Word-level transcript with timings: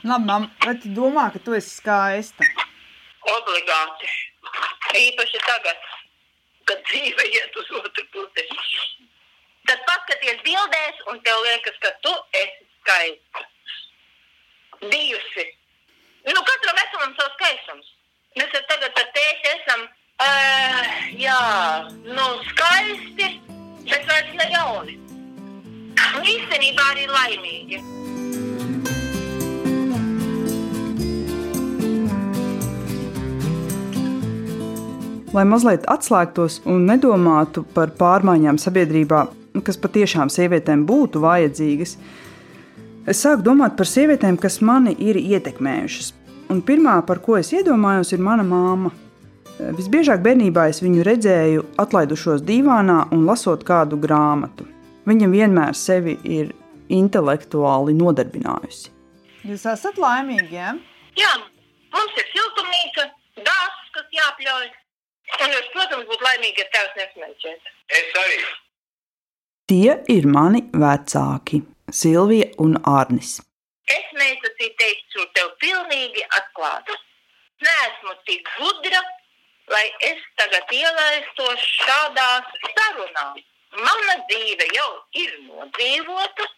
Labi, 0.00 0.24
mam, 0.24 0.48
vai 0.64 0.74
tu 0.80 0.90
domā, 0.96 1.28
ka 1.32 1.40
tu 1.44 1.54
esi 1.54 1.76
skaista? 1.76 2.46
Obligāti. 3.32 4.08
Īpaši 4.98 5.40
tagad, 5.44 5.84
kad 6.68 6.80
dzīve 6.88 7.26
iet 7.28 7.58
uz 7.60 7.72
otru 7.78 8.04
pusi. 8.14 8.46
Tad 9.68 9.84
paskaties 9.88 10.40
bildēs, 10.46 11.02
un 11.12 11.20
tev 11.26 11.44
liekas, 11.46 11.76
ka 11.84 11.92
tu 12.06 12.12
esi 12.40 12.66
skaista. 12.80 13.44
Bijusi. 14.82 15.46
Nu, 16.32 16.40
katram 16.48 16.78
vecumam 16.80 17.14
savs 17.18 17.36
skaistums. 17.36 17.94
Mēs 18.40 18.52
tagad 18.72 18.96
ar 18.96 19.08
tēti 19.14 19.50
esam, 19.52 19.86
uh, 20.24 20.92
jā, 21.20 21.40
nu, 22.08 22.28
skaisti, 22.48 23.28
bet 23.90 24.08
vairs 24.08 24.36
ne 24.40 24.52
jauni. 24.56 25.00
Un 26.16 26.30
īstenībā 26.32 26.92
arī 26.94 27.10
laimīgi. 27.12 27.82
Lai 35.32 35.46
mazliet 35.48 35.86
atslēgtos 35.88 36.58
un 36.68 36.82
nedomātu 36.84 37.62
par 37.72 37.94
pārmaiņām 37.96 38.58
sabiedrībā, 38.60 39.22
kas 39.64 39.78
patiešām 39.80 40.28
sievietēm 40.28 40.82
būtu 40.84 41.22
vajadzīgas, 41.24 41.94
es 43.08 43.22
sāku 43.24 43.46
domāt 43.46 43.78
par 43.78 43.88
sievietēm, 43.88 44.36
kas 44.36 44.60
mani 44.60 44.92
ir 45.00 45.16
ietekmējušas. 45.16 46.10
Un 46.52 46.60
pirmā, 46.68 46.98
par 47.08 47.22
ko 47.24 47.38
es 47.38 47.48
iedomājos, 47.56 48.12
ir 48.12 48.20
mana 48.20 48.44
māma. 48.44 48.92
Visbiežāk 49.78 50.20
bērnībā 50.20 50.66
es 50.68 50.82
viņu 50.84 51.06
redzēju 51.08 51.64
atlaidušos 51.80 52.44
divānā 52.44 52.98
un 53.16 53.24
lasot 53.24 53.64
kādu 53.64 53.96
grāmatu. 54.04 54.68
Viņa 55.08 55.32
vienmēr 55.32 55.72
sevi 55.72 56.18
ir 56.28 56.52
intelektuāli 56.92 57.96
nodarbinājusi. 57.96 58.92
Jūs 59.48 59.64
esat 59.72 59.96
laimīgi, 59.96 60.60
ja? 60.60 60.76
Jā, 61.16 61.32
mums 61.96 62.20
ir 62.20 62.30
siltumnīca, 62.36 63.08
dārsts, 63.40 63.92
kas 63.96 64.16
jāpļauj. 64.20 64.70
Un 65.40 65.54
es, 65.56 65.70
protams, 65.72 66.08
būtu 66.10 66.26
laimīga, 66.26 66.64
ja 66.64 66.72
tēvs 66.74 66.98
nesmēķētu. 67.00 67.72
Es 67.98 68.18
arī. 68.24 68.42
Tie 69.72 69.94
ir 70.16 70.28
mani 70.28 70.62
vecāki, 70.84 71.62
Silvija 72.02 72.50
un 72.62 72.76
Arnis. 72.88 73.38
Es 73.90 74.12
mēģināju 74.18 74.68
teikšu 74.82 75.26
tev 75.38 75.50
pilnīgi 75.62 76.24
atklāti. 76.38 76.98
Nesmu 77.62 78.14
tik 78.28 78.48
gudra, 78.58 79.00
lai 79.72 79.86
es 80.10 80.22
tagad 80.40 80.70
ielaistos 80.76 81.66
šādās 81.78 82.52
sarunās. 82.66 83.42
Mana 83.72 84.18
dzīve 84.28 84.68
jau 84.76 84.90
ir 85.16 85.36
nodzīvota. 85.46 86.48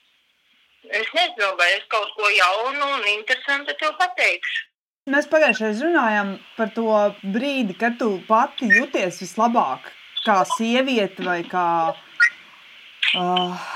Es 1.01 1.09
nezinu, 1.17 1.55
vai 1.61 1.71
es 1.77 1.85
kaut 1.89 2.11
ko 2.17 2.29
jaunu 2.29 2.89
un 2.97 3.05
interesantu 3.15 3.77
tev 3.81 3.95
pateikšu. 4.01 4.65
Mēs 5.13 5.27
pagājušajā 5.29 5.67
reizē 5.69 5.85
runājām 5.85 6.29
par 6.57 6.71
to 6.73 6.93
brīdi, 7.33 7.75
kad 7.77 7.99
tu 8.01 8.07
pati 8.25 8.71
jūties 8.71 9.19
vislabāk, 9.21 9.91
kā 10.25 10.37
sieviete 10.49 11.27
vai 11.27 11.43
kā 11.45 11.65
uh, 11.93 13.67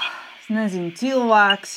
nezinu, 0.49 0.95
cilvēks. 0.97 1.75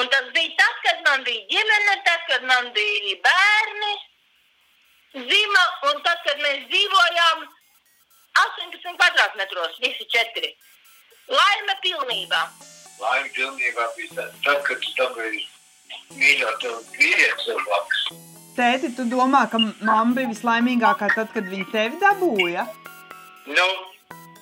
Un 0.00 0.08
tas 0.14 0.30
bija 0.32 0.54
tas, 0.62 0.80
kad 0.86 1.04
man 1.10 1.26
bija 1.28 1.44
ģimene, 1.52 1.98
tad, 2.08 2.24
kad 2.30 2.48
man 2.48 2.72
bija 2.78 3.18
bērni, 3.28 3.92
zima, 5.34 5.66
un 5.90 6.00
tad, 6.08 6.24
kad 6.24 6.40
mēs 6.40 6.64
dzīvojām 6.72 7.44
18 8.46 8.96
kvadrātmetros, 8.96 9.76
visi 9.84 10.08
četri. 10.16 10.54
Laime 11.28 11.76
pilnībā. 11.84 12.42
Laime 13.04 13.28
pilnībā 13.36 13.90
bija 14.00 14.30
tad, 14.48 14.64
kad 14.64 14.80
tu 14.80 14.96
dabūji 14.96 15.44
mīļot 16.16 16.68
vīrietis 16.96 17.52
ar 17.52 17.64
blakus. 17.68 18.29
Tēti, 18.60 18.90
tu 18.92 19.06
domā, 19.08 19.46
ka 19.48 19.56
mamma 19.56 20.12
bija 20.12 20.28
vislaimīgākā 20.28 21.06
tad, 21.14 21.30
kad 21.32 21.46
viņa 21.48 21.66
tevi 21.72 21.96
dabūja? 22.02 22.66
Nu, 23.48 23.68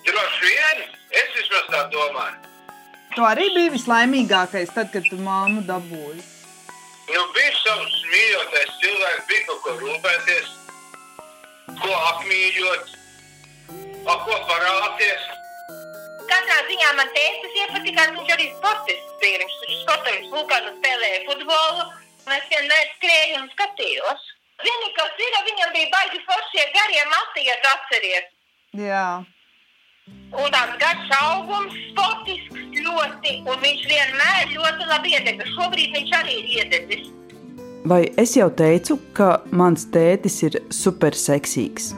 droši 0.08 0.40
vien. 0.42 0.80
Es 1.20 1.28
vismaz 1.36 1.68
tā 1.70 1.84
domāju. 1.92 2.40
Tu 3.14 3.22
arī 3.28 3.46
biji 3.54 3.70
vislaimīgākais 3.76 4.72
tad, 4.74 4.90
kad 4.90 5.06
tu 5.06 5.20
mammu 5.22 5.62
dabūji. 5.68 6.24
Nu, 7.12 7.22
bija 7.36 7.52
savs 7.60 8.00
mīļotais 8.10 8.74
cilvēks, 8.82 9.22
bija 9.30 9.46
par 9.52 9.60
ko 9.62 9.76
rūpēties, 9.84 10.50
ko 11.78 11.94
apmīļot, 12.10 12.92
ap 14.02 14.26
ko 14.26 14.40
parāties. 14.50 15.30
Katrā 16.28 16.58
ziņā 16.72 16.90
man 16.98 17.14
tēvs 17.14 17.56
iepatikās, 17.62 18.12
viņš 18.18 18.34
arī 18.34 18.50
sportists 18.58 19.16
bija. 19.22 19.46
Viņš 19.46 19.80
sportoja, 19.86 20.20
Lukānu 20.34 20.76
spēlēja 20.82 21.24
futbolu. 21.30 21.88
Es 22.36 22.44
vienmēr 22.52 22.88
skrēju 22.96 23.38
un 23.40 23.48
skatījos. 23.54 24.24
Zini, 24.60 24.88
kas 24.96 25.20
ir, 25.22 25.36
viņam 25.46 25.74
bija 25.74 25.88
baigi 25.94 26.20
foršie 26.26 26.64
garie 26.74 27.04
mati, 27.08 27.44
ja 27.46 27.54
tu 27.62 27.70
atceries. 27.70 28.30
Jā. 28.76 29.06
Un 30.36 30.50
tāds 30.52 30.74
garš 30.82 31.12
augums, 31.18 31.76
sportisks 31.92 32.82
ļoti, 32.84 33.34
un 33.48 33.62
viņš 33.62 33.86
vienmēr 33.92 34.52
ļoti 34.52 34.88
labi 34.90 35.14
iedega. 35.16 35.46
Šobrīd 35.54 35.96
viņš 35.96 36.14
arī 36.20 36.36
ir 36.42 36.50
iededzis. 36.58 37.08
Vai 37.88 38.02
es 38.20 38.34
jau 38.36 38.50
teicu, 38.52 38.98
ka 39.16 39.38
mans 39.54 39.86
tētis 39.94 40.42
ir 40.44 40.60
superseksīgs? 40.74 41.92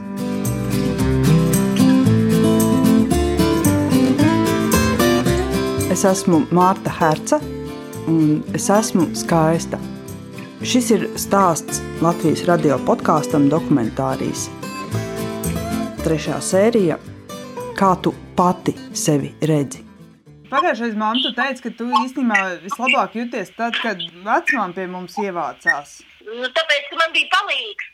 Es 5.91 6.05
esmu 6.07 6.45
Mārta 6.55 6.93
Herca, 7.01 7.41
un 8.07 8.39
es 8.55 8.69
esmu 8.71 9.09
skaista. 9.17 9.81
Šis 10.61 10.91
ir 10.93 11.03
stāsts 11.17 11.79
Latvijas 12.05 12.43
radio 12.45 12.75
podkāstam 12.85 13.47
Dokumentārijas. 13.49 14.43
Trešā 16.05 16.35
sērija- 16.37 16.99
Kā 17.79 17.89
tu 18.05 18.11
pati 18.37 18.75
sevi 18.93 19.31
redzi? 19.41 19.81
Pagājušajā 20.51 20.91
gadā 20.91 20.99
mamma 21.01 21.31
teica, 21.39 21.63
ka 21.63 21.71
tu 21.79 21.87
īstenībā 21.89 22.61
vislabāk 22.61 23.17
jūties 23.17 23.49
tad, 23.57 23.73
kad 23.81 23.97
vecmāmiņa 23.97 24.75
pie 24.75 24.85
mums 24.85 25.17
ievācās. 25.17 25.95
Nu, 26.29 26.45
tāpēc, 26.45 26.83
ka 26.91 26.99
man 27.01 27.09
bija 27.15 27.27
palīgs, 27.33 27.87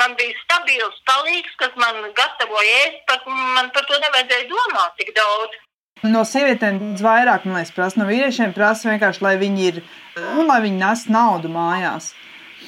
man 0.00 0.16
bija 0.16 0.32
stabils 0.40 0.96
palīgs, 1.04 1.52
kas 1.60 1.76
man 1.76 2.08
gatavoja 2.16 2.78
ēst, 2.86 3.04
pat 3.06 3.20
man 3.28 3.68
par 3.76 3.84
to 3.84 4.00
nevajadzēja 4.00 4.48
domāt 4.48 4.96
tik 4.96 5.12
daudz. 5.12 5.60
No 6.04 6.24
sievietēm 6.24 6.96
vairāk, 7.00 7.44
man 7.44 7.60
liekas, 7.60 7.76
prasa. 7.76 8.00
No 8.00 8.08
vīriešiem 8.08 8.56
prasa 8.56 8.88
vienkārši, 8.90 9.22
lai 9.24 9.36
viņi 9.40 9.68
ir, 9.68 9.82
nu, 10.16 10.44
lai 10.48 10.60
viņi 10.64 10.80
nes 10.80 11.04
naudu 11.12 11.50
mājās. 11.52 12.12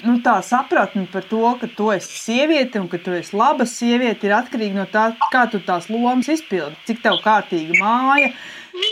Nu, 0.05 0.19
tā 0.25 0.35
sapratne 0.45 1.07
par 1.13 1.25
to, 1.31 1.43
ka 1.61 1.69
tu 1.79 1.89
esi 1.95 2.19
sieviete 2.21 2.81
un 2.83 2.89
ka 2.93 3.01
tu 3.01 3.15
esi 3.17 3.37
laba 3.37 3.65
sieviete, 3.69 4.29
ir 4.29 4.35
atkarīga 4.37 4.77
no 4.77 4.87
tā, 4.93 5.07
kā 5.33 5.47
tu 5.53 5.61
tās 5.65 5.89
lomas 5.93 6.29
izpildi. 6.35 6.77
Cik 6.89 7.01
tev 7.05 7.21
kārtīga 7.25 7.79
māja. 7.81 8.33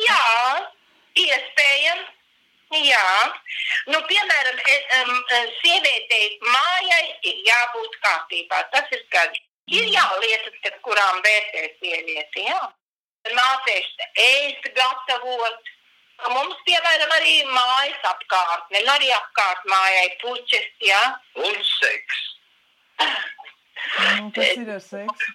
Jā, 0.08 0.22
iespējams. 1.26 2.10
Jā, 2.74 3.08
nu, 3.92 4.00
piemēram, 4.08 4.56
sievietei 5.60 6.24
mājai 6.42 7.04
ir 7.30 7.36
jābūt 7.46 8.00
kārtībā. 8.06 8.64
Tas 8.72 8.88
ir 8.96 9.04
skaidrs. 9.04 9.44
Ir 9.70 9.86
jālietas, 9.92 10.56
pēc 10.64 10.80
kurām 10.84 11.20
vērtēs 11.24 11.76
sievieti. 11.78 12.48
Jā 12.48 12.64
mācīšu 13.32 14.08
ēst, 14.20 14.66
gatavot. 14.76 15.70
Mums, 16.24 16.58
piemēram, 16.66 17.10
arī 17.18 17.34
mājas 17.50 18.04
apkārtne, 18.08 18.80
nu 18.86 18.92
arī 18.94 19.10
apkārt 19.12 19.64
mājai 19.70 20.10
puķes, 20.22 20.68
jā. 20.88 21.00
Un 21.42 21.56
seks. 21.68 22.20
Nu, 23.02 24.30
kas 24.34 24.52
ir 24.56 24.70
ar 24.76 24.84
seksu? 24.84 25.34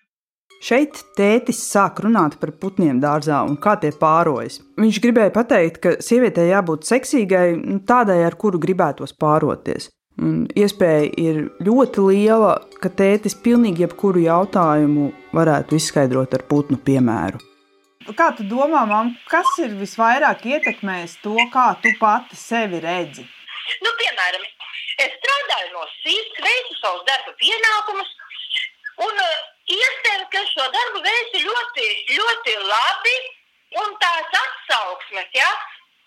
Šeit 0.60 0.98
tētis 1.16 1.62
sāk 1.72 2.02
runāt 2.04 2.36
par 2.42 2.52
putniem 2.60 2.98
dārzā 3.00 3.38
un 3.48 3.56
kā 3.64 3.78
tie 3.80 3.94
pārojas. 3.96 4.58
Viņš 4.80 4.98
gribēja 5.06 5.32
pateikt, 5.36 5.80
ka 5.84 5.94
sievietei 6.04 6.50
jābūt 6.50 6.88
seksīgai, 6.90 7.46
nu, 7.62 7.80
tādai, 7.88 8.20
ar 8.28 8.36
kuru 8.40 8.60
gribētos 8.60 9.16
pāroties. 9.16 9.88
Un 10.20 10.50
iespēja 10.60 11.06
ir 11.22 11.40
ļoti 11.64 12.04
liela, 12.10 12.58
ka 12.84 12.92
tētis 12.92 13.38
pilnīgi 13.40 13.86
jebkuru 13.86 14.26
jautājumu 14.26 15.14
varētu 15.32 15.80
izskaidrot 15.80 16.36
ar 16.36 16.44
putnu 16.50 16.82
piemēru. 16.84 17.40
Kā 18.00 18.30
tu 18.32 18.46
domā, 18.48 18.86
man, 18.88 19.10
kas 19.28 19.50
ir 19.60 19.74
visvairāk 19.76 20.46
ietekmējis 20.48 21.18
to, 21.24 21.34
kā 21.52 21.66
tu 21.84 21.92
pati 22.00 22.38
sevi 22.40 22.80
redzi? 22.86 23.26
Nu, 23.84 23.92
piemēram, 24.00 24.46
es 25.04 25.18
strādāju 25.18 25.74
no 25.74 25.84
sirds, 25.98 26.40
veicu 26.46 26.78
savus 26.80 27.04
darba 27.10 27.34
pienākumus, 27.42 28.14
un 29.04 29.20
uh, 29.24 29.34
iespējams, 29.76 30.30
ka 30.32 30.44
šo 30.54 30.70
darbu 30.78 31.04
veicu 31.10 31.42
ļoti, 31.44 31.90
ļoti 32.16 32.56
labi, 32.70 33.18
un 33.84 33.92
tās 34.06 34.40
atsauksmes, 34.44 35.28
ja, 35.36 35.52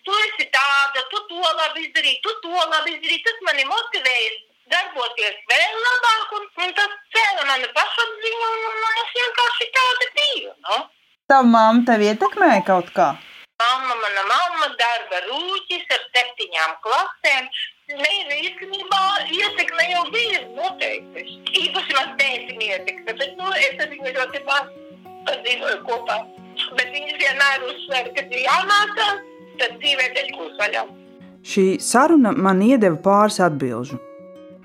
tu 0.09 0.17
esi 0.25 0.49
tāda, 0.57 1.05
tu 1.13 1.21
to 1.29 1.45
labi 1.45 1.85
izdarīji, 1.91 2.23
tu 2.25 2.35
to 2.47 2.57
labi 2.57 2.97
izdarīji, 2.97 3.23
tas 3.29 3.45
mani 3.51 3.69
motivēja 3.69 4.33
darboties 4.73 5.45
vēl 5.53 5.79
labāk, 5.85 6.35
un, 6.41 6.51
un 6.65 6.75
tas 6.81 6.99
cēla 7.13 7.47
manu 7.53 7.71
pašapziņu, 7.77 8.51
un, 8.57 8.67
un, 8.73 8.99
es 9.05 9.15
vienkārši 9.21 9.71
tāda 9.77 10.11
biju. 10.17 10.57
No? 10.71 10.83
Tava 11.33 11.49
mamma 11.49 11.81
tevi 11.89 12.11
ietekmēja 12.11 12.61
kaut 12.67 12.89
kā? 12.93 13.05
Mamma, 13.63 13.95
mana 14.03 14.23
mamma, 14.29 14.67
darba 14.77 15.21
rūķis 15.31 15.95
ar 15.95 16.03
septiņām 16.17 16.75
klasēm. 16.85 17.47
Nē, 17.93 18.11
nu, 18.29 18.37
īstenībā 18.49 18.99
ietekme 19.39 19.87
jau 19.89 20.03
bija 20.13 20.43
noteikti. 20.59 21.25
Īpaši 21.63 21.97
man 21.97 22.13
tētim 22.19 22.61
ietekme, 22.67 23.17
bet 23.23 23.33
nu, 23.39 23.49
es 23.63 23.81
ar 23.81 23.89
viņu 23.95 24.13
ļoti 24.19 24.43
maz 24.51 24.69
dzīvoju 25.31 25.79
kopā. 25.87 26.19
Bet 26.77 26.93
viņas 26.99 27.17
vienmēr 27.25 27.67
uzsver, 27.71 28.13
ka 28.13 28.27
ir 28.29 28.45
jāmācās, 28.51 29.25
tad 29.65 29.81
dzīvē 29.81 30.13
neļkūs 30.19 30.61
vaļā. 30.61 30.85
Šī 31.55 31.67
saruna 31.81 32.37
man 32.37 32.61
iedeva 32.61 33.01
pāris 33.09 33.41
atbilžu. 33.41 33.97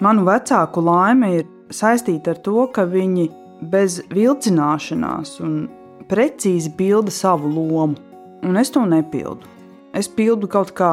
Manu 0.03 0.27
vecāku 0.27 0.83
laime 0.83 1.31
ir 1.39 1.47
saistīta 1.71 2.35
ar 2.35 2.43
to, 2.43 2.67
ka 2.75 2.83
viņi 2.91 3.29
bez 3.71 4.01
vilcināšanās 4.11 5.37
un 5.47 5.59
precīzi 6.07 6.71
pilda 6.77 7.12
savu 7.12 7.50
lomu, 7.51 7.95
un 8.44 8.57
es 8.57 8.71
to 8.71 8.83
nepildu. 8.86 9.48
Es 9.94 10.07
pildu 10.07 10.48
kaut 10.51 10.74
kā 10.77 10.92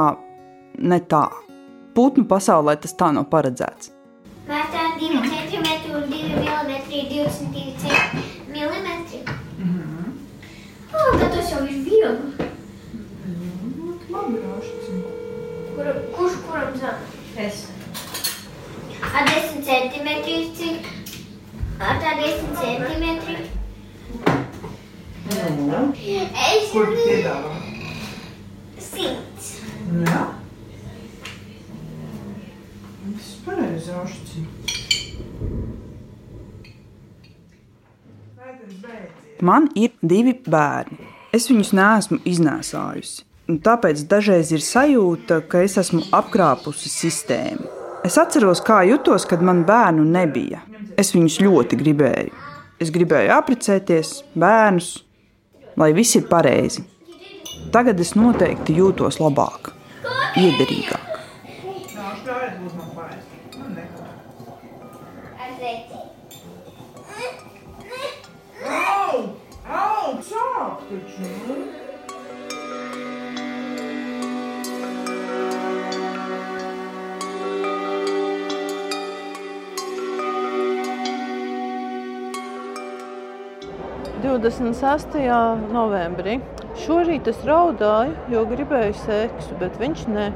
ne 0.78 0.98
tā 1.00 1.26
putnu 1.94 2.26
pasaulē 2.30 2.76
tas 2.80 2.94
tā 2.98 3.10
nav 3.14 3.28
paredzēts. 3.32 3.92
Vērtā 4.48 4.84
2 5.00 5.20
cm 5.30 5.68
un 5.96 6.08
2 6.10 6.22
mm, 6.40 6.72
22 6.90 7.28
mm. 8.48 8.74
Mm 9.58 9.80
-hmm. 9.80 10.10
oh, 10.92 11.20
tas 11.20 11.50
jau 11.50 11.64
ir 11.64 11.78
viegli. 11.84 12.32
Mm, 13.26 13.98
labi, 14.10 14.38
Kur, 15.74 15.86
kurš 16.16 16.34
kuram 16.46 16.76
zina? 16.76 16.98
Es. 17.36 17.66
Ar 19.14 19.24
10 19.26 19.64
cm 19.64 20.08
cik? 20.56 20.86
Ar 21.80 21.96
tā 22.02 22.10
10 22.20 22.56
cm. 22.60 23.53
Nu, 25.74 25.90
Es 25.94 26.70
kur 26.70 26.86
tu 26.86 26.96
piedāvā? 27.02 27.54
100. 28.78 29.48
Jā. 30.04 30.22
Tas 33.04 33.30
pareizi 33.46 33.94
rašķi. 33.96 34.44
Man 39.44 39.66
ir 39.76 39.92
divi 40.00 40.32
bērni. 40.46 41.10
Es 41.34 41.50
viņus 41.50 41.72
neesmu 41.74 42.20
iznēsājusi. 42.24 43.24
un 43.50 43.58
Tāpēc 43.60 44.04
dažreiz 44.08 44.52
ir 44.54 44.62
sajūta, 44.64 45.42
ka 45.48 45.64
es 45.66 45.74
esmu 45.82 46.04
apkrāpusi 46.14 46.88
sistēmu. 46.88 47.66
Es 48.06 48.16
atceros, 48.20 48.62
kā 48.64 48.82
jutos, 48.88 49.26
kad 49.26 49.42
man 49.42 49.64
bērnu 49.68 50.04
nebija. 50.04 50.62
Es 50.96 51.12
viņus 51.16 51.40
ļoti 51.42 51.76
gribēju. 51.82 52.32
Es 52.80 52.90
gribēju 52.94 53.32
apprecēties, 53.34 54.22
bērnus, 54.38 55.04
lai 55.76 55.94
viss 55.94 56.16
ir 56.16 56.28
pareizi. 56.28 56.84
Tagad 57.72 58.00
es 58.00 58.14
noteikti 58.18 58.76
jūtos 58.78 59.20
labāk, 59.22 59.72
iederīgāk. 60.38 61.10
Au! 68.64 69.18
Au! 69.64 70.14
Sāp 70.24 70.84
taču! 70.88 71.53
Nu! 84.44 84.50
Jū 84.50 84.50
26. 84.50 85.72
novembrī. 85.72 86.40
Šorīt 86.76 87.28
es 87.28 87.38
raudāju, 87.46 88.12
jo 88.28 88.44
gribēju 88.44 88.94
seksu, 88.94 89.54
bet 89.58 89.78
viņš 89.80 90.06
ne. 90.12 90.32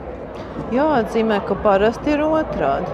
Jāatzīmē, 0.72 1.40
ka 1.46 1.54
parasti 1.54 2.14
ir 2.14 2.22
otrādi. 2.22 2.88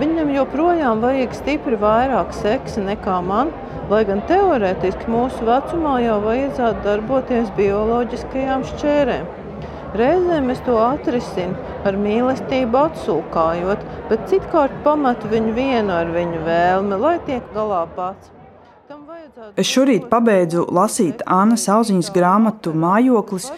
Viņam 0.00 0.32
joprojām 0.34 1.00
vajag 1.00 1.34
stipri 1.34 1.76
vairāk 1.76 2.32
seksa 2.32 2.80
nekā 2.80 3.22
man, 3.24 3.52
lai 3.88 4.04
gan 4.04 4.20
teorētiski 4.28 5.08
mūsu 5.08 5.44
vecumā 5.48 6.00
jau 6.04 6.20
vajadzētu 6.24 6.84
darboties 6.84 7.50
bioloģiskajām 7.56 8.64
šķērēm. 8.64 9.26
Reizēm 9.96 10.50
es 10.50 10.60
to 10.66 10.76
atrisinu 10.78 11.56
ar 11.84 11.96
mīlestību 11.96 12.82
atsūkājot, 12.84 13.86
bet 14.10 14.28
citkārt 14.28 14.76
pametu 14.84 15.28
viņu 15.32 15.56
vienu 15.56 15.96
ar 15.96 16.12
viņu 16.14 16.44
vēlmi, 16.46 17.00
lai 17.00 17.18
tiek 17.26 17.42
galā 17.56 17.86
pats. 17.96 18.39
Es 19.56 19.68
šorīt 19.70 20.08
pabeidzu 20.10 20.66
lasīt 20.74 21.22
Annas 21.26 21.66
Auziņas 21.70 22.10
grāmatu 22.14 22.74
Mājoklis, 22.76 23.50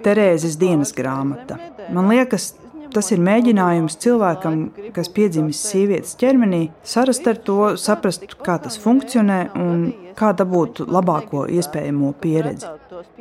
Terēzes 0.00 0.56
dienas 0.56 0.94
grāmata. 0.96 1.58
Man 1.92 2.08
liekas, 2.08 2.54
tas 2.94 3.10
ir 3.12 3.20
mēģinājums 3.24 3.98
cilvēkam, 4.00 4.62
kas 4.96 5.10
piedzimis 5.12 5.60
sievietes 5.70 6.16
ķermenī, 6.20 6.62
sarast 6.82 7.28
ar 7.30 7.40
to, 7.46 7.58
saprast, 7.80 8.24
kā 8.40 8.56
tas 8.64 8.78
funkcionē 8.80 9.40
un 9.60 9.90
kā 10.18 10.32
dabūt 10.36 10.82
labāko 10.88 11.46
iespējamo 11.52 12.14
pieredzi. 12.22 12.70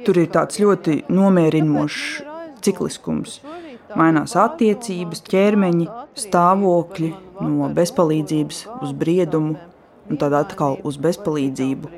Tur 0.06 0.22
ir 0.24 0.32
tāds 0.34 0.60
ļoti 0.64 1.04
nomierinošs 1.12 2.06
cikliskums. 2.66 3.40
Mainās 3.98 4.36
attiecības, 4.38 5.24
ķermeņi, 5.30 5.88
stāvokļi 6.24 7.10
no 7.42 7.70
bezpalīdzības 7.76 8.64
uz 8.86 8.94
briedumu 8.94 9.58
un 10.10 10.20
tad 10.22 10.36
atkal 10.38 10.80
uz 10.84 10.98
bezpalīdzību. 11.02 11.92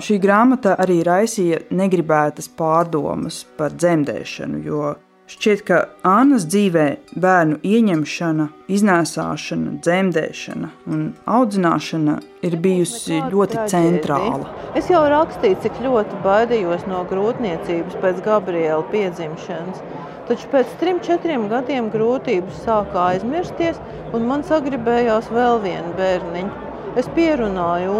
Šī 0.00 0.16
grāmata 0.22 0.72
arī 0.80 1.02
raisīja 1.04 1.60
negribētas 1.70 2.48
pārdomas 2.56 3.42
par 3.58 3.74
dzemdēšanu, 3.76 4.60
jo 4.64 4.94
šķiet, 5.32 5.62
ka 5.68 5.80
Annas 6.08 6.46
dzīvē 6.48 6.86
bērnu 7.20 7.58
ieņemšana, 7.60 8.46
iznēsāšana, 8.72 9.74
dzemdēšana 9.84 10.70
un 10.88 11.04
audzināšana 11.28 12.16
ir 12.48 12.56
bijusi 12.64 13.20
ļoti 13.34 13.66
centrāla. 13.72 14.48
Es 14.80 14.88
jau 14.92 15.04
rakstīju, 15.12 15.60
cik 15.66 15.82
ļoti 15.84 16.22
baidījos 16.24 16.88
no 16.88 17.04
grūtniecības 17.12 18.00
pēc 18.00 18.24
Gabriela 18.24 18.82
piedzimšanas. 18.92 19.84
Taču 20.28 20.48
pēc 20.52 20.76
trim, 20.80 21.04
četriem 21.04 21.48
gadiem 21.52 21.92
grūtības 21.92 22.64
sāka 22.64 23.08
aizmirsties, 23.12 23.80
un 24.16 24.28
man 24.28 24.44
sagribējās 24.48 25.28
vēl 25.34 25.60
vienu 25.64 25.96
bērniņu. 25.98 26.71
Es 26.96 27.06
pierunāju, 27.16 27.96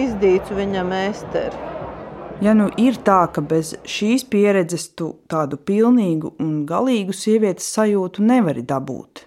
izdīcu 0.00 0.56
viņam 0.56 0.92
esteru. 0.96 1.60
Ja 2.42 2.54
nu 2.56 2.70
ir 2.80 2.96
tā, 3.06 3.20
ka 3.30 3.44
bez 3.44 3.74
šīs 3.88 4.24
pieredzes 4.32 4.88
tu 4.98 5.10
tādu 5.30 5.60
pilnīgu 5.60 6.32
un 6.42 6.56
galīgu 6.68 7.14
sievietes 7.14 7.68
sajūtu 7.76 8.24
nevari 8.24 8.64
dabūt, 8.66 9.26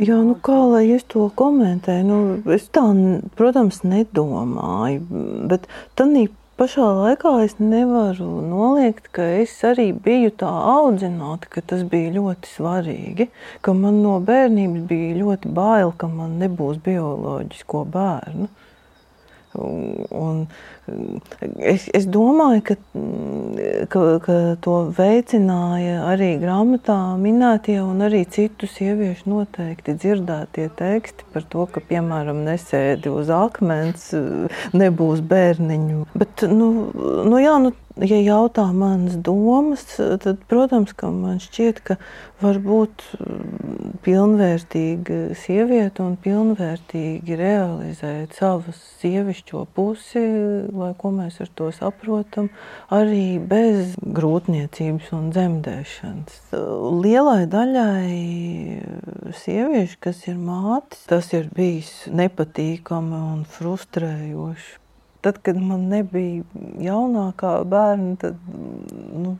Jā, 0.00 0.16
nu 0.24 0.32
kā 0.40 0.56
lai 0.70 0.86
es 0.94 1.02
to 1.12 1.26
komentēju? 1.36 2.04
Nu, 2.08 2.18
es 2.54 2.64
tā, 2.72 2.80
protams, 3.36 3.82
nedomāju, 3.84 5.02
bet 5.50 5.66
tādā 5.98 6.24
pašā 6.62 6.84
laikā 6.94 7.30
es 7.42 7.56
nevaru 7.58 8.26
noliegt, 8.46 9.08
ka 9.16 9.24
es 9.40 9.54
arī 9.66 9.88
biju 10.04 10.30
tā 10.38 10.50
audzināta, 10.76 11.48
ka 11.50 11.62
tas 11.72 11.80
bija 11.90 12.12
ļoti 12.14 12.50
svarīgi, 12.52 13.26
ka 13.66 13.74
man 13.74 13.98
no 14.04 14.20
bērnības 14.22 14.84
bija 14.90 15.16
ļoti 15.18 15.50
bail, 15.56 15.90
ka 15.98 16.06
man 16.12 16.36
nebūs 16.42 16.78
bioloģisko 16.84 17.82
bērnu. 17.96 18.46
Un, 19.54 20.46
es, 21.60 21.84
es 21.92 22.06
domāju, 22.08 22.62
ka, 22.70 22.76
ka, 23.92 24.04
ka 24.24 24.36
to 24.64 24.76
veicināja 24.96 26.06
arī 26.08 26.30
grāmatā 26.40 26.96
minētie 27.20 27.76
un 27.84 28.00
arī 28.06 28.22
citu 28.32 28.68
sieviešu 28.70 29.28
noteikti 29.28 29.96
dzirdētie 29.98 30.70
teksti 30.78 31.28
par 31.34 31.44
to, 31.52 31.66
ka, 31.68 31.84
piemēram, 31.90 32.40
nesēdi 32.46 33.12
uz 33.12 33.28
akmens, 33.32 34.08
nebūs 34.72 35.20
bērniņu. 35.28 36.06
Bet, 36.16 36.46
nu, 36.48 36.72
nu, 37.28 37.42
jā, 37.42 37.58
nu, 37.60 37.74
ja 38.00 38.18
jautā 38.22 38.64
manas 38.72 39.16
domas, 39.20 39.84
tad, 39.96 40.40
protams, 40.48 40.94
man 41.02 41.40
šķiet, 41.42 41.82
ka 41.84 41.96
var 42.42 42.58
būt 42.62 43.04
pilnvērtīga 44.02 45.36
sieviete 45.38 46.02
un 46.04 46.16
pilnvērtīgi 46.22 47.38
realizēt 47.38 48.38
savas 48.38 48.80
sievišķo 49.02 49.64
pusi, 49.76 50.24
lai 50.72 50.92
ko 50.98 51.12
mēs 51.14 51.40
ar 51.44 51.52
to 51.58 51.70
saprotam, 51.74 52.50
arī 52.92 53.38
bez 53.38 53.94
grūtniecības 54.02 55.12
un 55.16 55.30
dzemdēšanas. 55.34 56.42
Lielai 57.04 57.46
daļai 57.52 59.32
sieviešu, 59.42 59.98
kas 60.02 60.26
ir 60.28 60.38
mātes, 60.40 61.04
tas 61.10 61.32
ir 61.36 61.50
bijis 61.54 61.92
nepatīkami 62.10 63.24
un 63.32 63.42
frustrējoši. 63.48 64.81
Tad, 65.22 65.38
kad 65.46 65.58
man 65.62 65.84
nebija 65.86 66.42
jaunākā 66.82 67.52
bērna, 67.70 68.16
tad 68.18 68.38
nu, 68.50 69.36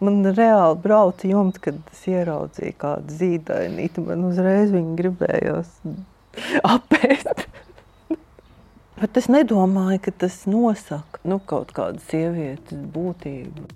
man 0.00 0.22
reāli 0.30 0.78
brauca 0.80 1.28
jumts, 1.28 1.60
kad 1.60 1.76
es 1.92 2.06
ieraudzīju 2.08 2.76
kādu 2.80 3.18
zīdainīti. 3.18 4.04
Man 4.06 4.24
uzreiz 4.30 4.72
viņa 4.72 4.96
gribējās 5.02 5.74
apēst. 6.64 7.44
Bet 8.96 9.18
es 9.20 9.28
nedomāju, 9.28 10.00
ka 10.06 10.14
tas 10.24 10.38
nosaka 10.48 11.20
nu, 11.28 11.36
kaut 11.52 11.74
kādu 11.76 12.00
sievietes 12.08 12.80
būtību. 12.94 13.68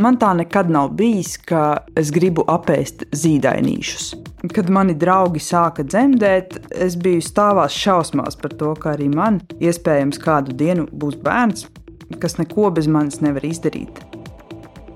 Man 0.00 0.16
tā 0.16 0.30
nekad 0.32 0.70
nav 0.72 0.94
bijis, 0.96 1.34
ka 1.36 1.82
es 2.00 2.08
gribu 2.14 2.46
apēst 2.48 3.04
zīdainīšus. 3.12 4.06
Kad 4.54 4.70
mani 4.72 4.94
draugi 4.96 5.42
sāka 5.44 5.84
dzemdēt, 5.84 6.56
es 6.72 6.96
biju 6.96 7.20
stāvās 7.20 7.76
šausmās 7.76 8.38
par 8.40 8.54
to, 8.56 8.70
ka 8.80 8.94
arī 8.94 9.10
man 9.12 9.42
iespējams 9.60 10.20
kādu 10.22 10.56
dienu 10.56 10.86
būs 10.88 11.18
bērns, 11.20 11.66
kas 12.22 12.38
neko 12.40 12.70
bez 12.72 12.88
manis 12.88 13.20
nevar 13.20 13.44
izdarīt. 13.44 14.00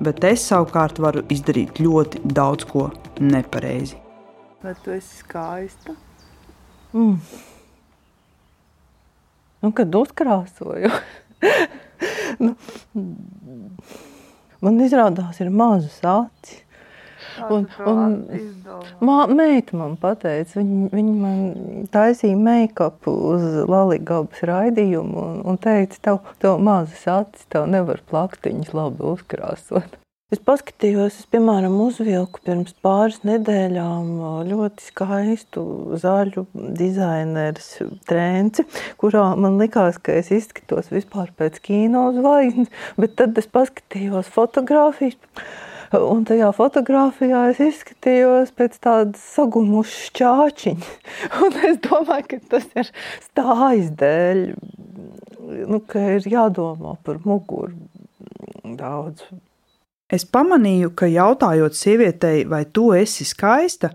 Bet 0.00 0.24
es 0.28 0.48
savukārt 0.48 0.98
varu 1.00 1.26
izdarīt 1.32 1.76
ļoti 1.80 2.24
daudz 2.32 2.64
ko 2.72 2.88
nepareizi. 3.20 4.00
Vai 4.64 4.74
tu 4.80 4.96
esi 4.96 5.20
skaista? 5.20 5.92
Mm. 6.96 7.20
Nu, 9.60 9.72
kad 9.76 9.94
uzkrāsoju, 10.00 10.88
nu, 12.44 12.56
man 14.64 14.80
izrādās, 14.84 15.40
ir 15.42 15.50
mazas 15.50 15.98
acis. 16.04 16.62
Un, 17.52 17.66
un 17.84 18.14
mā, 19.04 19.16
meita 19.28 19.76
man 19.76 19.96
teica, 20.00 20.56
viņa, 20.56 20.88
viņa 20.92 21.14
man 21.20 21.88
taisīja 21.92 22.36
make-up 22.40 23.08
uz 23.10 23.44
Latvijas 23.68 24.44
raidījumu 24.50 25.20
un, 25.20 25.38
un 25.52 25.60
teica, 25.60 26.00
tev, 26.08 26.20
tev 26.40 26.60
mazas 26.64 27.04
acis, 27.12 27.44
tev 27.52 27.68
nevar 27.72 28.00
plaktiņas 28.08 28.72
labi 28.76 29.04
uzkrāsot. 29.12 29.98
Es 30.34 30.40
paskatījos, 30.42 31.20
es, 31.20 31.26
piemēram, 31.30 31.76
uzvilku 31.84 32.40
pirms 32.42 32.72
pāris 32.82 33.20
nedēļām 33.22 34.08
ļoti 34.48 34.88
skaistu 34.88 35.62
zaļu 36.02 36.42
dizaineru 36.80 37.86
trēnci, 38.10 38.64
kurā 38.98 39.22
man 39.38 39.60
likās, 39.62 40.00
ka 40.02 40.16
es 40.18 40.32
izskatos 40.34 40.90
vispār 40.90 41.30
pēc 41.38 41.62
kino 41.68 42.08
zvaigznes, 42.18 42.74
bet 42.98 43.14
tad 43.22 43.38
es 43.38 43.46
paskatījos 43.54 44.34
fotogrāfijas. 44.34 45.14
Un 45.94 46.26
tajā 46.26 46.50
fotografijā 46.58 47.46
es 47.54 47.62
izskatījos 47.62 48.50
pēc 48.58 48.82
tādas 48.82 49.22
sagumušas 49.38 50.10
čāčiņas. 50.18 50.94
Un 51.46 51.64
es 51.70 51.82
domāju, 51.86 52.32
ka 52.34 52.44
tas 52.56 52.70
ir 52.74 52.94
stājas 53.30 53.94
dēļ, 54.02 54.46
nu, 55.70 55.84
ka 55.86 56.08
ir 56.18 56.32
jādomā 56.34 56.98
par 57.06 57.22
muguru 57.22 57.76
daudz. 58.74 59.30
Es 60.12 60.22
pamanīju, 60.24 60.92
ka 60.94 61.08
jautājot 61.10 61.74
sievietei, 61.74 62.44
vai 62.46 62.64
tu 62.64 62.92
esi 62.94 63.24
skaista, 63.26 63.90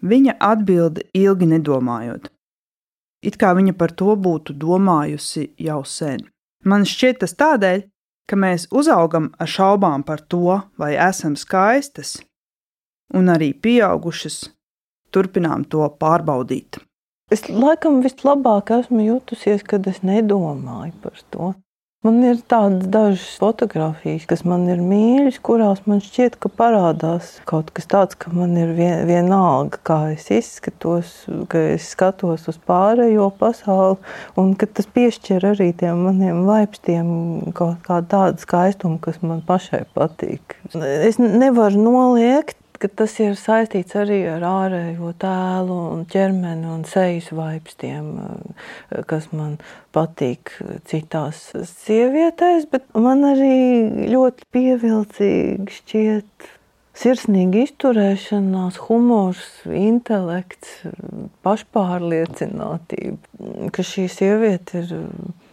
viņa 0.00 0.38
atbild 0.40 1.02
ilgi 1.12 1.48
nedomājot. 1.50 2.30
It 3.20 3.36
kā 3.36 3.52
viņa 3.56 3.74
par 3.76 3.92
to 3.92 4.14
būtu 4.16 4.56
domājusi 4.56 5.50
jau 5.60 5.82
sen. 5.84 6.24
Man 6.64 6.86
šķiet 6.88 7.20
tas 7.20 7.36
tādēļ, 7.36 7.84
ka 8.28 8.36
mēs 8.36 8.68
uzaugam 8.72 9.28
ar 9.38 9.48
šaubām 9.48 10.04
par 10.08 10.22
to, 10.32 10.60
vai 10.80 10.94
esam 10.96 11.36
skaistas, 11.36 12.16
un 13.12 13.28
arī 13.28 13.52
pieaugušas 13.52 14.46
turpinām 15.12 15.66
to 15.68 15.84
pārbaudīt. 16.00 16.80
Es 17.30 17.44
laikam 17.48 18.00
vislabāk 18.02 18.72
esmu 18.74 19.04
jutusies, 19.04 19.62
kad 19.66 19.86
es 19.86 20.00
nedomāju 20.06 20.94
par 21.02 21.20
to. 21.30 21.52
Man 22.00 22.22
ir 22.24 22.38
tādas 22.48 22.86
dažas 22.88 23.34
fotogrāfijas, 23.36 24.22
kas 24.24 24.40
man 24.48 24.62
ir 24.72 24.78
mīļas, 24.80 25.36
kurās 25.44 25.82
man 25.84 25.98
šķiet, 26.00 26.38
ka 26.40 26.48
parādās 26.48 27.34
kaut 27.44 27.68
kas 27.76 27.90
tāds, 27.92 28.16
ka 28.16 28.32
man 28.32 28.54
ir 28.56 28.70
vien, 28.72 29.02
vienalga, 29.04 29.76
kā 29.84 29.98
es 30.14 30.30
izskatos, 30.32 31.10
ka 31.52 31.60
es 31.74 31.90
skatos 31.92 32.48
uz 32.48 32.56
pārējo 32.64 33.26
pasauli, 33.36 34.00
un 34.40 34.54
ka 34.56 34.70
tas 34.78 34.88
piešķir 34.88 35.44
arī 35.50 35.68
tiem 35.76 36.00
maniem 36.06 36.40
vaipstiem 36.48 37.12
kaut 37.52 37.84
kādu 37.84 38.08
tādu 38.14 38.46
skaistumu, 38.46 38.96
kas 39.04 39.20
man 39.20 39.44
pašai 39.44 39.82
patīk. 39.92 40.56
Es 40.80 41.20
nevaru 41.20 41.84
noliegt 41.84 42.56
ka 42.80 42.88
tas 43.02 43.16
ir 43.20 43.36
saistīts 43.38 43.96
arī 43.98 44.22
ar 44.32 44.44
ārējo 44.46 45.12
tēlu, 45.20 45.78
un 45.94 46.06
ķermeni 46.10 46.68
un 46.70 46.86
sejas 46.88 47.30
vaipstiem, 47.36 48.06
eh, 48.20 49.02
kas 49.10 49.28
man 49.36 49.58
patīk 49.94 50.54
citās 50.88 51.50
sievietēs, 51.84 52.68
bet 52.70 52.86
man 52.94 53.26
arī 53.32 54.08
ļoti 54.12 54.48
pievilcīgi 54.54 55.78
šķiet 55.80 56.50
sirsnīga 57.00 57.64
izturēšanās, 57.64 58.80
humors, 58.88 59.44
intelekts, 59.64 60.82
pašpārliecinātība, 61.46 63.70
ka 63.74 63.84
šī 63.86 64.04
sieviete 64.12 64.82
ir 64.82 64.90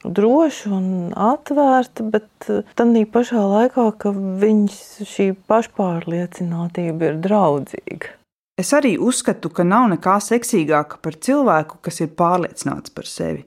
droša 0.10 0.72
un 0.74 0.88
atvērta, 1.14 2.06
bet 2.12 2.50
eh, 2.52 2.64
tādā 2.78 3.04
pašā 3.12 3.42
laikā, 3.42 3.88
ka 4.02 4.14
viņas 4.14 5.08
šī 5.08 5.32
pašpārliecinātība 5.50 7.12
ir 7.12 7.20
draudzīga. 7.24 8.14
Es 8.58 8.74
arī 8.74 8.96
uzskatu, 8.98 9.52
ka 9.54 9.62
nav 9.68 9.86
nekā 9.92 10.18
seksīgāka 10.24 10.98
par 11.04 11.18
cilvēku, 11.22 11.78
kas 11.86 12.02
ir 12.02 12.16
pārliecināts 12.18 12.94
par 12.96 13.06
sevi. 13.06 13.44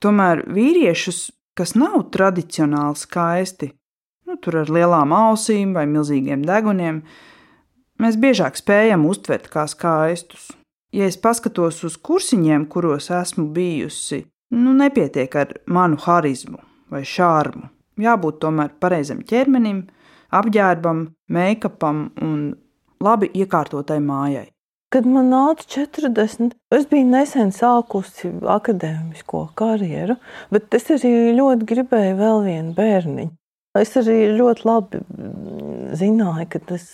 Tomēr 0.00 0.46
vīriešus, 0.48 1.26
kas 1.56 1.74
nav 1.76 2.06
tradicionāli 2.14 2.96
skaisti, 2.96 3.70
nu, 4.24 4.38
tur 4.40 4.62
ar 4.62 4.72
lielām 4.72 5.12
ausīm 5.12 5.74
vai 5.76 5.84
milzīgiem 5.90 6.46
deguniem, 6.48 7.02
mēs 8.00 8.16
biežāk 8.20 8.56
spējam 8.56 9.04
uztvert 9.08 9.50
kā 9.52 9.66
skaistus. 9.68 10.48
Ja 10.94 11.08
es 11.10 11.18
paskatos 11.20 11.82
uz 11.84 11.98
kursiņiem, 12.00 12.64
kuros 12.70 13.10
esmu 13.12 13.48
bijusi, 13.52 14.22
Nu, 14.54 14.72
nepietiek 14.78 15.34
ar 15.34 15.54
manu 15.66 15.98
harizmu 16.04 16.60
vai 16.92 17.02
šārmu. 17.08 17.70
Jābūt 18.00 18.40
tomēr 18.42 18.74
pareizam 18.82 19.22
ķermenim, 19.26 19.84
apģērbam, 20.34 21.06
make-upam 21.34 22.08
un 22.22 22.40
labi 23.02 23.30
iekārtotai 23.34 24.00
mājai. 24.02 24.48
Kad 24.94 25.06
man 25.10 25.32
nāca 25.32 25.66
40, 25.90 26.54
es 26.74 26.84
biju 26.90 27.06
nesen 27.10 27.50
sākusi 27.54 28.30
akadēmisko 28.46 29.48
karjeru, 29.58 30.14
bet 30.54 30.74
es 30.78 30.86
arī 30.94 31.32
ļoti 31.34 31.66
gribēju 31.72 32.20
vēl 32.20 32.44
vienu 32.44 32.74
bērniņu. 32.76 33.34
Es 33.74 33.96
arī 33.98 34.28
ļoti 34.38 34.68
labi 34.68 35.00
zināju, 35.98 36.46
ka 36.52 36.60
tas 36.68 36.84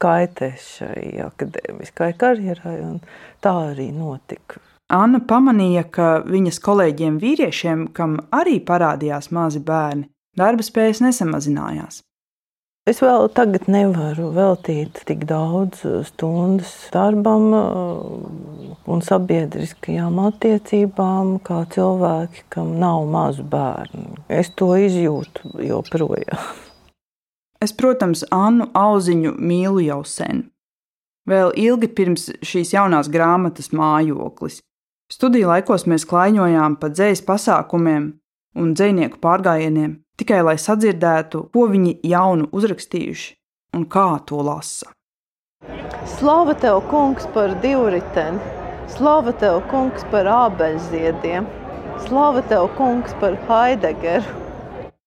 kaitēs 0.00 0.70
šai 0.78 1.02
akadēmiskajai 1.26 2.16
karjerai, 2.16 2.78
un 2.86 2.96
tā 3.44 3.52
arī 3.74 3.90
notika. 3.92 4.62
Anna 4.88 5.20
pamanīja, 5.20 5.82
ka 5.92 6.04
viņas 6.24 6.62
kolēģiem 6.64 7.18
vīriešiem, 7.20 7.88
kam 7.92 8.22
arī 8.32 8.56
parādījās 8.64 9.28
mazi 9.36 9.60
bērni, 9.60 10.08
darba 10.38 10.64
spējas 10.64 11.02
nesamazinājās. 11.04 12.00
Es 12.88 13.02
vēl 13.04 13.26
tagad 13.36 13.66
nevaru 13.68 14.30
veltīt 14.32 15.02
tik 15.04 15.26
daudz 15.28 15.82
stundas 16.08 16.70
darbam 16.94 17.50
uh, 17.52 18.70
un 18.88 19.04
sabiedriskajām 19.04 20.16
attiecībām, 20.24 21.34
kā 21.44 21.66
cilvēki, 21.74 22.46
kam 22.54 22.70
nav 22.80 23.04
mazu 23.12 23.44
bērnu. 23.44 24.22
Es 24.32 24.48
to 24.56 24.70
izjūtu 24.86 25.52
joprojām. 25.68 26.40
Es, 27.58 27.72
protams, 27.74 28.20
Annu 28.30 28.68
auziņu 28.78 29.32
mīlu 29.34 29.80
jau 29.82 30.04
sen. 30.06 30.44
Vēl 31.26 31.50
ilgi 31.58 31.88
pirms 31.90 32.28
šīs 32.46 32.70
jaunās 32.70 33.10
grāmatas 33.10 33.72
mājoklis. 33.74 34.60
Studiju 35.08 35.48
laikos 35.48 35.86
mēs 35.88 36.04
klaiņojām 36.04 36.74
pa 36.76 36.90
dzējas 36.92 37.22
pasākumiem 37.24 38.08
un 38.60 38.72
dzinieku 38.76 39.16
pārgājieniem, 39.24 39.94
tikai 40.20 40.42
lai 40.44 40.58
sadzirdētu, 40.60 41.46
ko 41.48 41.62
viņi 41.70 41.94
jaunu 42.10 42.50
uzrakstījuši 42.52 43.30
un 43.78 43.86
kā 43.88 44.08
to 44.28 44.42
lasa. 44.44 44.90
Slava 46.18 46.52
tev, 46.60 46.82
kungs, 46.90 47.24
par 47.32 47.54
divriteni, 47.62 48.52
slava 48.92 49.32
tev, 49.40 49.62
kungs, 49.70 50.04
par 50.12 50.28
ābeļziediem, 50.28 51.48
slava 52.04 52.44
tev, 52.52 52.68
kungs, 52.76 53.16
par 53.22 53.40
Haidegeru. 53.48 54.36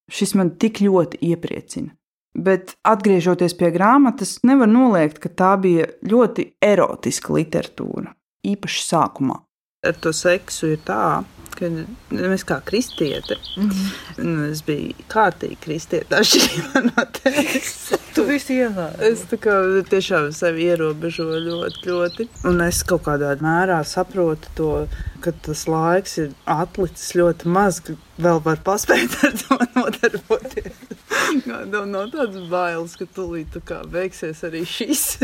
Šis 0.09 0.33
man 0.33 0.55
tik 0.57 0.81
ļoti 0.81 1.21
iepriecina. 1.29 1.93
Bet, 2.33 2.73
atgriežoties 2.81 3.53
pie 3.59 3.69
grāmatas, 3.77 4.39
nevar 4.49 4.71
noliegt, 4.71 5.21
ka 5.21 5.29
tā 5.29 5.53
bija 5.61 5.85
ļoti 6.01 6.49
erotiska 6.57 7.37
literatūra, 7.37 8.15
īpaši 8.49 8.85
sākumā 8.87 9.37
ar 9.81 9.95
to 9.97 10.11
seksu 10.13 10.75
ir 10.75 10.81
tā, 10.85 11.23
ka 11.57 11.67
mēs 12.13 12.43
kā 12.45 12.59
kristieti, 12.65 13.33
mm 13.57 13.69
-hmm. 13.69 14.25
nu, 14.25 14.43
es 14.45 14.59
biju 14.65 15.05
kārtīgi 15.09 15.55
kristieti, 15.61 16.15
atšķirībā 16.15 16.81
no 16.85 17.05
tevis. 17.17 17.71
Tu 18.15 18.25
visi 18.27 18.57
ievēro. 18.59 18.99
Es 19.07 19.21
tā 19.31 19.37
kā 19.39 19.53
tiešām 19.89 20.31
sevi 20.35 20.65
ierobežoju 20.67 21.39
ļoti, 21.45 21.85
ļoti. 21.87 22.27
Un 22.49 22.61
es 22.61 22.83
kaut 22.83 23.05
kādā 23.05 23.31
mērā 23.41 23.77
saprotu 23.83 24.51
to, 24.55 24.87
ka 25.21 25.31
tas 25.31 25.63
laiks 25.67 26.17
ir 26.17 26.29
atlicis 26.45 27.15
ļoti 27.15 27.47
maz, 27.47 27.79
ka 27.79 27.95
vēl 28.19 28.41
var 28.43 28.59
paspēt 28.65 29.15
ar 29.23 29.33
to 29.41 29.57
nodarboties. 29.75 30.75
Nav 31.71 31.87
no 31.87 32.05
tādas 32.11 32.49
bailes, 32.49 32.95
ka 32.99 33.05
tūlīt 33.15 33.55
tā 33.55 33.61
kā 33.65 33.81
beigsies 33.87 34.43
arī 34.43 34.65
šis. 34.65 35.17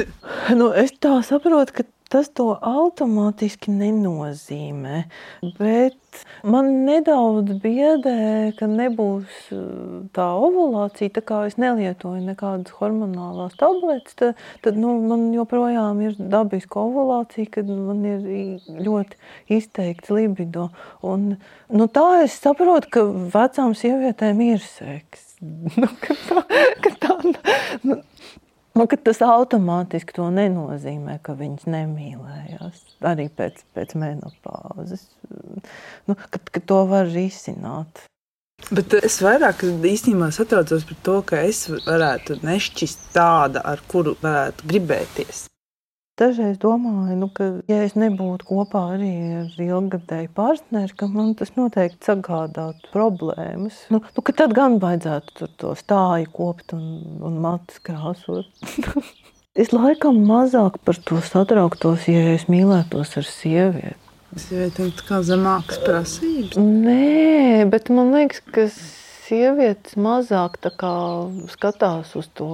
nu, 0.55 0.71
es 0.73 0.91
tā 0.99 1.21
saprotu, 1.27 1.73
ka 1.73 1.83
Tas 2.07 2.29
to 2.31 2.53
automātiski 2.63 3.73
nenozīmē. 3.75 5.01
Bet 5.57 6.21
man 6.47 6.69
nedaudz 6.87 7.57
biedē, 7.63 8.53
ka 8.55 8.69
nebūs 8.71 9.49
uh, 9.51 10.05
tā 10.15 10.27
ovulācija. 10.39 11.11
Tā 11.17 11.23
kā 11.27 11.41
es 11.49 11.57
nelietoju 11.59 12.23
nekādas 12.29 12.77
hormonālās 12.79 13.57
tabletes, 13.59 14.15
tad, 14.19 14.39
tad 14.63 14.79
nu, 14.79 14.95
man 15.03 15.27
joprojām 15.35 15.99
ir 16.07 16.15
dabiska 16.17 16.79
ovulācija, 16.85 17.51
kad 17.59 17.69
man 17.75 18.03
ir 18.07 18.63
ļoti 18.87 19.19
izteikts 19.59 20.13
libido. 20.13 20.69
Un, 21.03 21.33
nu, 21.67 21.91
tā 21.91 22.07
es 22.23 22.39
saprotu, 22.39 22.93
ka 22.93 23.07
vecām 23.35 23.75
sievietēm 23.75 24.45
ir 24.47 24.63
seks. 24.63 25.33
nu, 25.81 25.91
ka 26.01 26.15
tā, 26.23 26.43
ka 26.83 26.97
tā, 27.03 27.17
nu, 27.83 27.99
Nu, 28.77 28.85
tas 28.85 29.23
automātiski 29.25 30.13
to 30.17 30.27
nenozīmē, 30.33 31.17
ka 31.25 31.33
viņas 31.37 31.65
nemīlējās. 31.73 32.83
Arī 33.09 33.27
pēc, 33.33 33.63
pēc 33.73 33.95
menopāzes. 33.97 35.07
Nu, 36.07 36.13
kad, 36.13 36.43
kad 36.53 36.67
to 36.69 36.83
var 36.89 37.09
risināt. 37.09 38.05
Bet 38.73 38.93
es 38.99 39.19
vairāk 39.21 39.63
īstenībā 39.65 40.29
satraucos 40.33 40.85
par 40.89 40.97
to, 41.05 41.17
ka 41.29 41.41
es 41.45 41.65
varētu 41.69 42.39
nešķist 42.45 43.11
tāda, 43.15 43.61
ar 43.65 43.81
kuru 43.89 44.15
varētu 44.21 44.69
gribēties. 44.69 45.45
Dažreiz 46.17 46.55
domāju, 46.57 47.13
nu, 47.13 47.27
ka, 47.29 47.45
ja 47.69 47.83
es 47.85 47.93
nebūtu 47.93 48.47
kopā 48.49 48.79
arī 48.95 49.11
ar 49.37 49.59
ilgadēju 49.61 50.31
partneri, 50.33 50.95
ka 50.97 51.05
man 51.11 51.35
tas 51.37 51.51
noteikti 51.53 52.09
sagādātu 52.09 52.89
problēmas. 52.89 53.83
Nu, 53.93 53.99
nu, 54.01 54.23
tad 54.25 54.55
gan 54.57 54.79
vajadzētu 54.81 55.51
to 55.61 55.75
stāju 55.77 56.31
kopt 56.33 56.73
un, 56.73 56.87
un 57.21 57.37
matus 57.43 57.77
krāsot. 57.85 58.49
es 59.61 59.69
laikam 59.75 60.23
mazāk 60.25 60.81
par 60.89 60.97
to 61.05 61.21
satrauktos, 61.21 62.09
ja 62.09 62.33
es 62.33 62.47
mīlētos 62.49 63.13
ar 63.21 63.29
sievieti. 63.29 64.01
Sievietēm 64.41 64.89
tā 64.97 65.05
kā 65.05 65.21
zemākas 65.23 65.77
prasības? 65.85 66.57
Nē, 66.57 67.69
bet 67.69 67.93
man 67.93 68.09
liekas, 68.17 68.41
ka 68.41 68.65
sievietes 69.27 69.97
mazāk 69.99 70.57
skatās 71.51 72.15
uz 72.19 72.27
to 72.37 72.49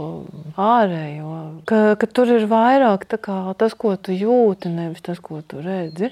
ārējo. 0.58 1.34
Ka, 1.70 1.82
ka 2.00 2.10
tur 2.10 2.34
ir 2.34 2.48
vairāk 2.50 3.08
kā, 3.22 3.40
tas, 3.58 3.78
ko 3.78 3.96
tu 3.96 4.16
jūti, 4.16 4.74
nevis 4.74 5.06
tas, 5.06 5.22
ko 5.24 5.42
tu 5.46 5.62
redzi. 5.64 6.12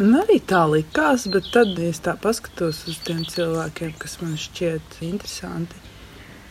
Man 0.00 0.16
arī 0.22 0.38
tā 0.40 0.62
likās, 0.70 1.26
bet 1.28 1.50
tad, 1.52 1.74
ja 1.76 1.90
es 1.92 2.00
tā 2.00 2.14
paskatos 2.16 2.86
uz 2.88 3.00
tiem 3.04 3.20
cilvēkiem, 3.28 3.92
kas 4.00 4.16
man 4.22 4.38
šķiet 4.40 5.02
interesanti, 5.04 5.76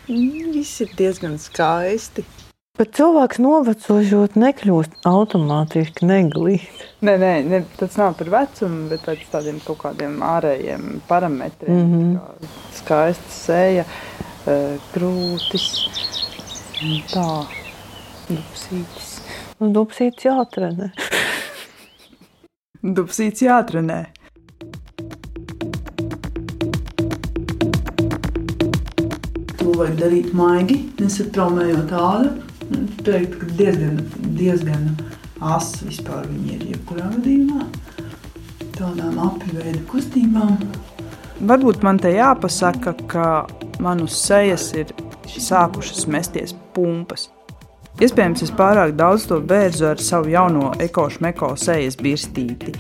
viss 0.08 0.84
ir 0.86 0.94
diezgan 1.00 1.40
skaisti. 1.42 2.26
Bet 2.78 2.94
cilvēks 2.96 3.40
novecojot, 3.42 4.36
nekļūst 4.40 5.08
automātiski 5.10 6.06
neglīts. 6.08 6.84
Nē, 7.04 7.16
nē, 7.20 7.32
ne, 7.48 7.60
tas 7.80 7.98
nav 8.00 8.14
par 8.20 8.30
vecumu, 8.32 8.86
bet 8.92 9.02
pēc 9.08 9.26
tādiem 9.32 9.58
kaut 9.66 9.82
kādiem 9.82 10.20
ārējiem 10.24 11.02
parametriem. 11.10 11.76
Mm 11.76 11.90
-hmm. 11.94 12.52
Skaista 12.78 13.34
seja, 13.34 13.86
e, 14.46 14.78
krūtis, 14.94 15.66
tā, 17.12 17.28
dupsītis. 18.30 19.10
Nu, 19.60 19.72
dupsītis 19.76 20.30
jātrenē. 20.30 20.92
dupsītis 23.00 23.42
jātrenē. 23.48 24.06
To 29.58 29.74
vajag 29.74 29.98
darīt 30.04 30.32
maigi, 30.34 30.86
nesatraumējot 31.00 31.92
ādu 31.92 32.49
teikt, 33.06 33.38
ka 33.40 33.50
diezgan, 33.60 34.00
diezgan 34.38 34.92
asa 35.40 35.88
vispār 35.88 36.28
viņi 36.30 36.56
ir 36.58 36.68
jebkurā 36.74 37.10
gadījumā. 37.16 37.66
Tādām 38.78 39.20
apveida 39.24 39.82
kustībām. 39.92 40.56
Varbūt 41.50 41.84
man 41.84 42.00
te 42.00 42.12
jāpasaka, 42.16 42.96
ka 43.12 43.26
man 43.84 44.04
uz 44.04 44.16
sejas 44.20 44.70
ir 44.76 44.92
sākušas 45.30 46.08
mesties 46.12 46.56
pumpas. 46.76 47.30
Iespējams, 48.00 48.46
es 48.46 48.52
pārāk 48.56 48.94
daudz 49.00 49.26
to 49.28 49.42
bērzu 49.44 49.90
ar 49.92 50.00
savu 50.04 50.32
jauno 50.32 50.72
ekošu 50.80 51.24
meko 51.26 51.54
sejas 51.60 52.00
birstīti. 52.00 52.76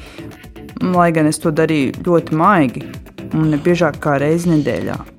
Lai 0.95 1.09
gan 1.15 1.27
es 1.27 1.41
to 1.43 1.51
darīju 1.51 2.05
ļoti 2.05 2.39
maigi 2.39 2.85
un 3.33 3.49
ne 3.51 3.59
biežāk 3.59 3.99
kā 4.03 4.15
reizi 4.21 4.53
nedēļā. 4.53 5.18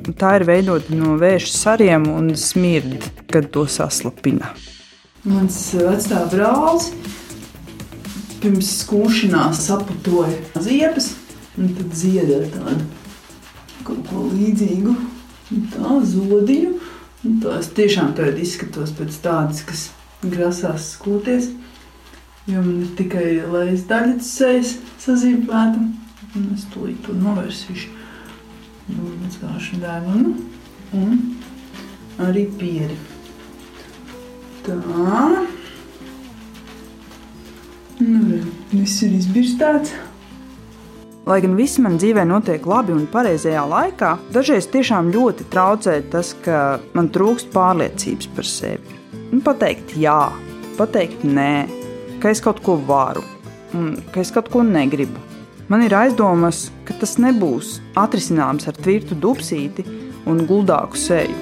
Tā 0.00 0.34
ir 0.38 0.46
veidota 0.48 0.96
no 0.96 1.16
vēža 1.20 1.50
sariem 1.52 2.06
un 2.12 2.32
smirda, 2.38 3.00
kad 3.30 3.50
to 3.52 3.66
saslapina. 3.68 4.54
Mans 5.28 5.58
vecāks 5.76 6.32
brālis 6.32 6.86
pirms 8.40 8.70
skūšanās 8.80 9.60
saputoja 9.66 10.62
ziepes, 10.64 11.10
un 11.60 11.74
tad 11.76 11.92
ziedēja 12.00 12.48
tādu 12.54 12.86
kaut 13.84 14.00
ko 14.08 14.24
līdzīgu, 14.30 14.94
tā 15.74 16.00
zodiņu. 16.14 16.72
Tā 17.42 17.58
es 17.60 17.68
tiešām 17.76 18.14
tagad 18.16 18.40
izskatos 18.40 18.94
pēc 18.96 19.18
tādas, 19.20 19.60
kas 19.68 19.86
grasās 20.24 20.94
skūties. 20.94 21.50
Jo 22.48 22.62
man 22.64 22.86
ir 22.86 22.94
tikai 22.96 23.26
lejas 23.52 23.84
daļas 23.90 24.30
sejas 24.38 24.76
sazīmēta, 25.04 25.82
un 26.32 26.52
es 26.56 26.64
to 26.72 26.86
līdz 26.86 27.04
to 27.04 27.16
novērsīšu 27.20 27.98
mazgāšu 28.88 29.80
degunu 29.82 30.34
un 30.96 31.18
arī 32.20 32.46
pieri. 32.58 32.96
Tā. 34.64 34.76
Nu, 38.00 38.40
viss 38.72 39.02
ir 39.04 39.16
izbirstāts. 39.16 39.92
Lai 41.28 41.38
gan 41.44 41.52
viss 41.54 41.78
man 41.78 41.98
dzīvē 42.00 42.24
notiek 42.26 42.64
labi 42.66 42.94
un 42.96 43.04
pareizajā 43.12 43.62
laikā, 43.68 44.14
dažreiz 44.34 44.66
tiešām 44.72 45.12
ļoti 45.14 45.46
traucē 45.52 45.98
tas, 46.10 46.32
ka 46.44 46.80
man 46.96 47.10
trūkst 47.12 47.52
pārliecības 47.54 48.30
par 48.34 48.48
sevi. 48.48 48.96
Un 49.30 49.44
pateikt 49.44 49.94
jā, 50.00 50.32
pateikt 50.80 51.26
nē, 51.28 51.52
ka 52.22 52.32
es 52.32 52.40
kaut 52.42 52.64
ko 52.64 52.78
varu 52.88 53.22
un 53.76 53.92
ka 54.10 54.24
es 54.24 54.32
kaut 54.34 54.48
ko 54.50 54.64
negribu. 54.66 55.29
Man 55.70 55.84
ir 55.86 55.92
aizdomas, 55.94 56.64
ka 56.82 56.96
tas 56.98 57.12
nebūs 57.22 57.76
atrisināms 58.00 58.64
ar 58.66 58.74
tvirtu 58.74 59.14
dubsīti 59.22 59.84
un 60.26 60.40
guldāku 60.48 60.98
seju. 60.98 61.36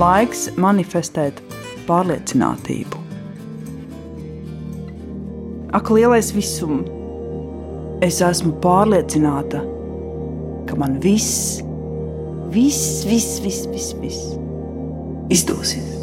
Laiks 0.00 0.46
manifestēt 0.56 1.44
pārliecinātību. 1.84 3.04
Ak, 5.76 5.92
lielais 5.92 6.32
visums! 6.32 6.88
Es 8.04 8.24
esmu 8.24 8.56
pārliecināta, 8.64 9.60
ka 10.64 10.80
man 10.80 10.96
viss, 11.04 11.60
viss, 12.56 13.04
viss, 13.04 13.36
viss, 13.44 13.68
viss, 13.68 13.92
viss 14.00 14.38
izdosies. 15.32 15.93